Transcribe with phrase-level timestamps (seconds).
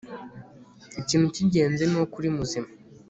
[1.01, 2.69] Ikintu cyingenzi nuko uri muzima